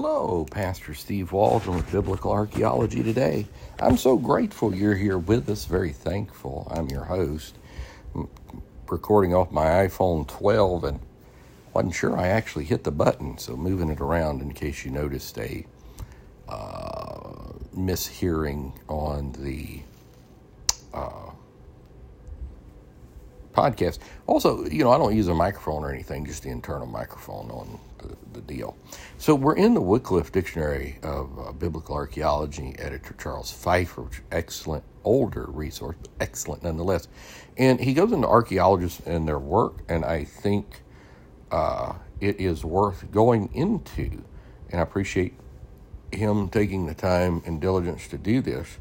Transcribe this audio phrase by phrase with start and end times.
[0.00, 3.48] Hello, Pastor Steve Waldron with Biblical Archaeology today.
[3.80, 6.68] I'm so grateful you're here with us, very thankful.
[6.70, 7.56] I'm your host.
[8.14, 8.28] I'm
[8.88, 11.00] recording off my iPhone 12 and
[11.74, 15.36] wasn't sure I actually hit the button, so moving it around in case you noticed
[15.36, 15.66] a
[16.48, 19.80] uh, mishearing on the
[20.94, 21.32] uh,
[23.52, 23.98] podcast.
[24.28, 27.80] Also, you know, I don't use a microphone or anything, just the internal microphone on
[27.98, 28.76] the, the deal.
[29.18, 34.84] So we're in the Wycliffe Dictionary of uh, Biblical Archaeology, editor Charles Pfeiffer, which excellent
[35.04, 37.08] older resource, but excellent nonetheless.
[37.56, 40.82] And he goes into archaeologists and their work, and I think
[41.50, 44.22] uh, it is worth going into.
[44.70, 45.34] And I appreciate
[46.12, 48.78] him taking the time and diligence to do this.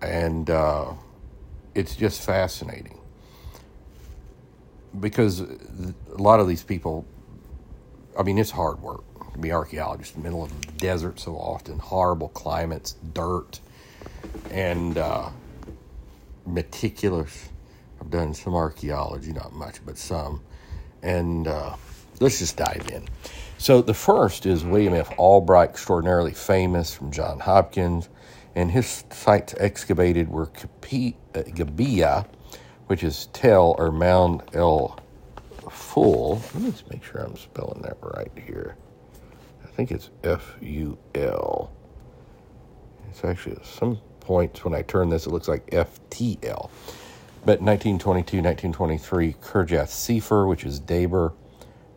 [0.00, 0.94] And uh,
[1.74, 2.98] it's just fascinating
[4.98, 7.06] because a lot of these people,
[8.18, 9.02] I mean, it's hard work
[9.32, 13.60] to be archaeologists in the middle of the desert so often, horrible climates, dirt,
[14.50, 15.30] and uh,
[16.46, 17.48] meticulous.
[18.00, 20.42] I've done some archaeology, not much, but some.
[21.02, 21.76] And uh,
[22.20, 23.08] let's just dive in.
[23.58, 25.16] So the first is William F.
[25.18, 28.08] Albright, extraordinarily famous from John Hopkins,
[28.54, 32.26] and his sites excavated were uh, Gabia,
[32.88, 34.98] which is Tel or Mound El
[35.70, 36.42] Full.
[36.54, 38.76] Let me just make sure I'm spelling that right here.
[39.62, 41.72] I think it's F U L.
[43.08, 46.70] It's actually at some points when I turn this, it looks like F T L.
[47.44, 51.32] But 1922, 1923, Kirjath Sefer, which is Daber.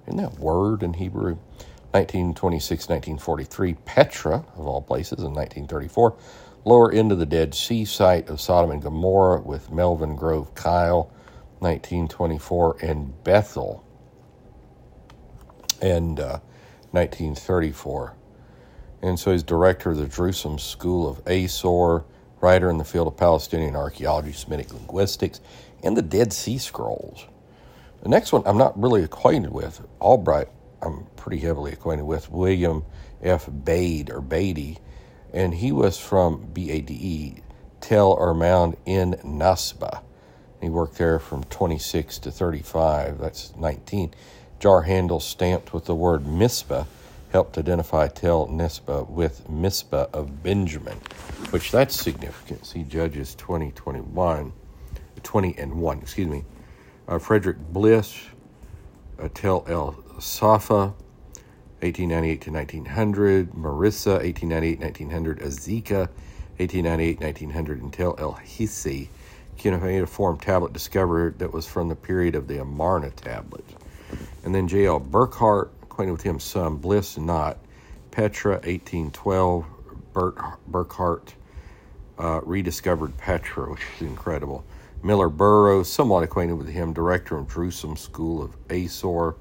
[0.08, 1.38] Isn't that word in Hebrew?
[1.92, 6.18] 1926, 1943, Petra, of all places, in 1934
[6.66, 11.12] lower end of the Dead Sea site of Sodom and Gomorrah with Melvin Grove Kyle,
[11.66, 13.84] 1924, and Bethel,
[15.82, 16.40] and uh,
[16.92, 18.16] 1934.
[19.02, 22.06] And so he's director of the Jerusalem School of Asor,
[22.42, 25.42] writer in the field of Palestinian archaeology, Semitic linguistics,
[25.84, 27.26] and the Dead Sea Scrolls.
[28.04, 29.82] The next one I'm not really acquainted with.
[30.00, 30.50] Albright,
[30.82, 32.30] I'm pretty heavily acquainted with.
[32.30, 32.86] William
[33.24, 33.50] F.
[33.64, 34.80] Bade or Beatty
[35.36, 37.42] and he was from BADE,
[37.82, 40.02] Tel or Mound in Nasba.
[40.62, 44.14] He worked there from 26 to 35, that's 19.
[44.60, 46.88] Jar handles stamped with the word Misbah
[47.36, 50.98] helped identify Tel Nisba with Misbah of Benjamin,
[51.50, 52.66] which that's significant.
[52.66, 54.54] See Judges 20, 21,
[55.22, 56.46] 20 and 1, excuse me.
[57.10, 58.18] Uh, Frederick Bliss,
[59.20, 60.94] uh, Tel El Safa,
[61.82, 66.08] 1898 to 1900, Marissa, 1898 1900, Azekah,
[66.58, 69.10] 1898 1900, and Tel El Hisi,
[69.58, 73.74] cuneiform tablet discovered that was from the period of the Amarna tablets.
[74.44, 75.00] And then J.L.
[75.00, 77.58] Burckhardt, acquainted with him some, Bliss not,
[78.12, 79.66] Petra, 1812,
[80.14, 81.34] Bert, Burckhardt
[82.18, 84.64] uh, rediscovered Petra, which is incredible.
[85.04, 89.36] Miller Burrows, somewhat acquainted with him, director of Jerusalem School of Asor,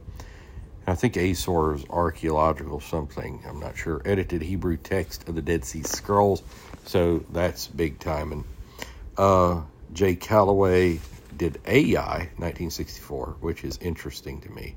[0.86, 3.42] I think Asor is archaeological something.
[3.48, 4.02] I'm not sure.
[4.04, 6.42] Edited Hebrew text of the Dead Sea Scrolls.
[6.84, 8.32] So that's big time.
[8.32, 8.44] And
[9.16, 9.62] uh,
[9.94, 10.98] Jay Callaway
[11.36, 14.74] did Ai 1964, which is interesting to me.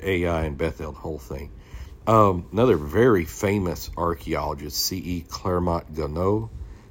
[0.00, 1.50] Ai and Bethel, the whole thing.
[2.06, 5.24] Um, another very famous archaeologist, C.E.
[5.28, 6.50] Clermont Ganneau,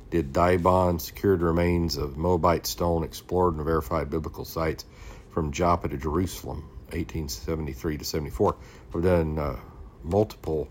[0.09, 4.83] did Dibon, secured remains of Moabite stone, explored and verified biblical sites
[5.33, 6.67] from Joppa to Jerusalem.
[6.91, 8.57] 1873 to 74.
[8.91, 9.57] We've done uh,
[10.03, 10.67] multiple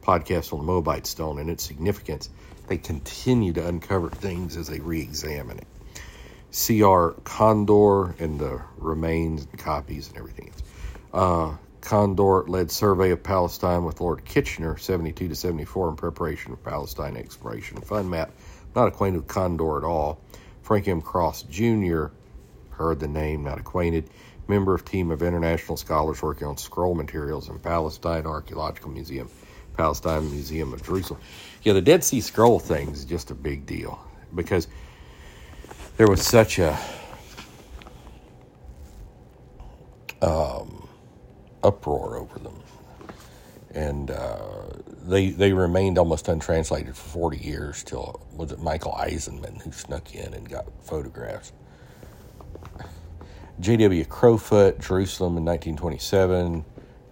[0.00, 2.30] podcasts on the Moabite stone and its significance.
[2.68, 5.66] They continue to uncover things as they re examine it.
[6.54, 7.14] C.R.
[7.24, 10.62] Conder and the remains and copies and everything else.
[11.12, 16.70] Uh, Conder led survey of Palestine with Lord Kitchener, 72 to 74, in preparation for
[16.70, 18.30] Palestine Exploration Fund map.
[18.76, 20.20] Not acquainted with Conder at all.
[20.62, 21.02] Frank M.
[21.02, 22.06] Cross Jr.,
[22.70, 24.08] heard the name, not acquainted
[24.46, 29.28] member of team of international scholars working on scroll materials in Palestine Archaeological Museum,
[29.76, 31.20] Palestine Museum of Jerusalem.
[31.64, 33.98] Yeah, the Dead Sea Scroll thing is just a big deal
[34.32, 34.68] because
[35.96, 36.76] there was such a
[40.20, 40.88] um,
[41.62, 42.60] uproar over them,
[43.72, 44.66] and uh,
[45.06, 50.14] they they remained almost untranslated for forty years till was it Michael Eisenman who snuck
[50.14, 51.52] in and got photographs.
[53.60, 54.04] J.W.
[54.06, 56.64] Crowfoot, Jerusalem in 1927,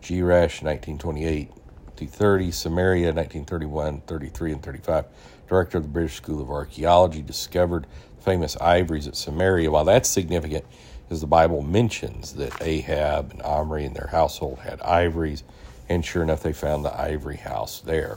[0.02, 1.50] Jerash 1928
[1.96, 5.04] to 30, Samaria 1931, 33, and 35.
[5.46, 7.86] Director of the British School of Archaeology discovered
[8.22, 9.70] famous ivories at Samaria.
[9.70, 10.64] While that's significant,
[11.10, 15.44] as the Bible mentions that Ahab and Omri and their household had ivories,
[15.88, 18.16] And sure enough, they found the ivory house there.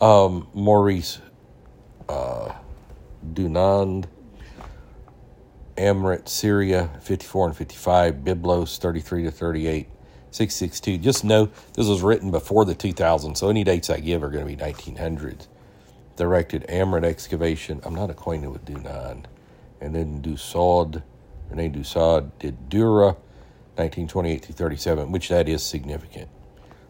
[0.00, 1.18] Um, Maurice
[2.08, 2.52] uh,
[3.32, 4.04] Dunand,
[5.76, 9.88] Amrit, Syria, 54 and 55, Byblos, 33 to 38,
[10.30, 10.98] 662.
[10.98, 14.46] Just know this was written before the 2000, so any dates I give are going
[14.46, 15.48] to be 1900s.
[16.16, 17.80] Directed Amrit excavation.
[17.84, 19.24] I'm not acquainted with Dunand.
[19.80, 21.02] And then Dussaud,
[21.50, 23.16] Rene Dussaud did Dura,
[23.76, 26.28] 1928 through 37, which that is significant.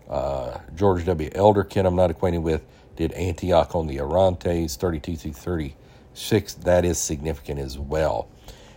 [0.09, 1.31] Uh, George W.
[1.31, 2.65] Elderkin, I'm not acquainted with,
[2.97, 6.55] did Antioch on the Orontes, 32 through 36.
[6.55, 8.29] That is significant as well.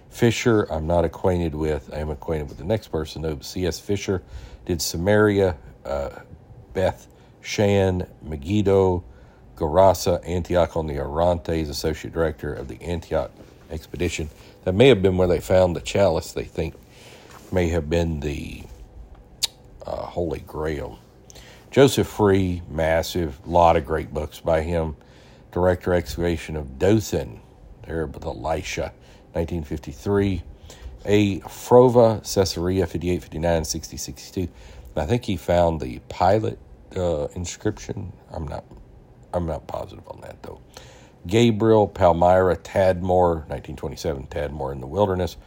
[0.10, 1.94] Fisher, I'm not acquainted with.
[1.94, 3.40] I am acquainted with the next person, though.
[3.42, 3.80] C.S.
[3.80, 4.24] Fisher
[4.66, 6.10] did Samaria, uh,
[6.74, 7.08] Beth
[7.42, 9.04] Shan, Megiddo,
[9.56, 13.32] Gerasa, Antioch on the Orontes, Associate Director of the Antioch
[13.72, 14.30] Expedition.
[14.64, 16.76] That may have been where they found the chalice, they think
[17.52, 18.64] may have been the
[19.86, 21.00] uh, Holy Grail.
[21.72, 24.96] Joseph Free, massive, lot of great books by him.
[25.52, 27.40] Director excavation of Dothan,
[27.86, 28.94] there with Elisha,
[29.34, 30.44] 1953.
[31.06, 31.40] A.
[31.42, 34.48] Frova, Caesarea, 58, 59, 60, 62.
[34.98, 36.58] I think he found the Pilate
[36.96, 38.12] uh, inscription.
[38.32, 38.64] I'm not,
[39.36, 40.62] I'm not positive on that though.
[41.28, 45.38] Gabriel, Palmyra, Tadmor, 1927, Tadmor in the wilderness.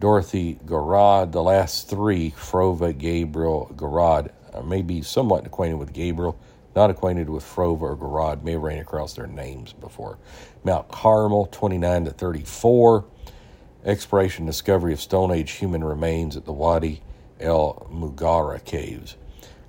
[0.00, 6.38] Dorothy Garrod, the last three, Frova, Gabriel, Garrod, I may be somewhat acquainted with Gabriel,
[6.76, 10.18] not acquainted with Frova or Garrod, may have ran across their names before.
[10.64, 13.04] Mount Carmel, 29 to 34.
[13.84, 17.02] Exploration discovery of Stone Age human remains at the Wadi
[17.40, 19.16] El Mughara caves.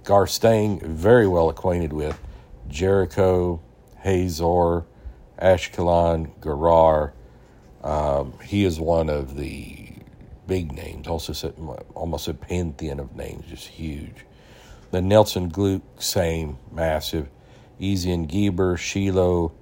[0.04, 2.20] Garstang, very well acquainted with
[2.70, 3.62] Jericho,
[3.98, 4.86] Hazor,
[5.42, 7.14] Ashkelon, Gerar.
[7.84, 9.90] Um, he is one of the
[10.48, 11.54] big names, also said,
[11.96, 14.26] almost a pantheon of names, just huge.
[14.92, 17.30] The Nelson Glueck, same, massive.
[17.80, 19.54] Ezion Geber, Shiloh,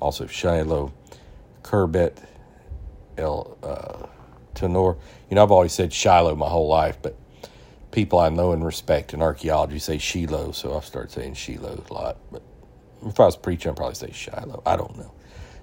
[0.00, 0.92] also Shiloh,
[1.62, 2.18] Khirbet,
[3.16, 4.06] El uh,
[4.54, 4.96] Tenor.
[5.30, 7.16] You know, I've always said Shiloh my whole life, but
[7.92, 11.94] people I know and respect in archaeology say Shiloh, so I've started saying Shiloh a
[11.94, 12.16] lot.
[12.30, 12.42] But
[13.04, 14.62] if I was preaching, I'd probably say Shiloh.
[14.64, 15.12] I don't know.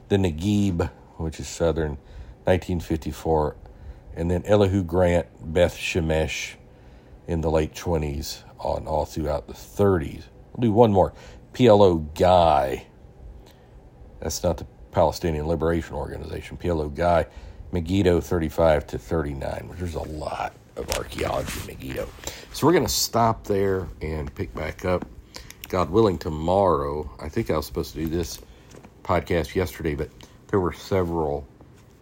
[0.10, 1.98] The Negeb, which is southern,
[2.46, 3.56] 1954
[4.16, 6.56] and then Elihu Grant, Beth Shemesh
[7.28, 10.24] in the late 20s on all throughout the 30s.
[10.54, 11.14] We'll do one more.
[11.54, 12.86] PLO Guy.
[14.20, 16.58] That's not the Palestinian Liberation Organization.
[16.58, 17.28] PLO Guy,
[17.72, 22.10] Megiddo 35 to 39, which there's a lot of archaeology in Megiddo.
[22.52, 25.06] So we're going to stop there and pick back up.
[25.70, 27.08] God willing, tomorrow.
[27.20, 28.40] I think I was supposed to do this
[29.04, 30.10] podcast yesterday, but
[30.48, 31.48] there were several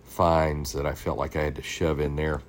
[0.05, 2.41] finds that I felt like I had to shove in there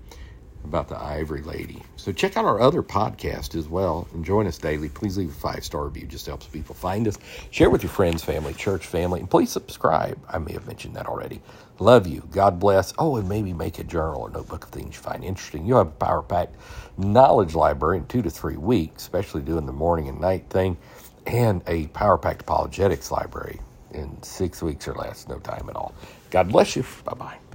[0.65, 1.83] about the Ivory Lady.
[1.97, 4.89] So check out our other podcast as well and join us daily.
[4.89, 7.19] Please leave a five star review, just helps people find us.
[7.51, 10.19] Share with your friends, family, church family, and please subscribe.
[10.29, 11.41] I may have mentioned that already.
[11.81, 12.23] Love you.
[12.31, 12.93] God bless.
[12.99, 15.67] Oh, and maybe make a journal or notebook of things you find interesting.
[15.67, 16.57] You'll have a power packed
[16.97, 20.77] knowledge library in two to three weeks, especially doing the morning and night thing,
[21.29, 23.61] and a power packed apologetics library
[23.93, 25.95] in six weeks or less, no time at all.
[26.31, 26.85] God bless you.
[27.05, 27.39] Bye bye.